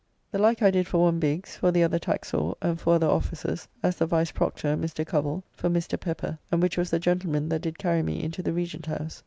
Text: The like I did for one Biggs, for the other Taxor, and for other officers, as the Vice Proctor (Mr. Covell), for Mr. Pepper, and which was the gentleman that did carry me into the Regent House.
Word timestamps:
The 0.31 0.39
like 0.39 0.63
I 0.63 0.71
did 0.71 0.87
for 0.87 0.97
one 1.03 1.19
Biggs, 1.19 1.55
for 1.57 1.71
the 1.71 1.83
other 1.83 1.99
Taxor, 1.99 2.55
and 2.59 2.79
for 2.81 2.95
other 2.95 3.05
officers, 3.07 3.67
as 3.83 3.97
the 3.97 4.07
Vice 4.07 4.31
Proctor 4.31 4.75
(Mr. 4.75 5.05
Covell), 5.05 5.43
for 5.53 5.69
Mr. 5.69 5.99
Pepper, 5.99 6.39
and 6.51 6.59
which 6.59 6.75
was 6.75 6.89
the 6.89 6.97
gentleman 6.97 7.49
that 7.49 7.61
did 7.61 7.77
carry 7.77 8.01
me 8.01 8.23
into 8.23 8.41
the 8.41 8.51
Regent 8.51 8.87
House. 8.87 9.19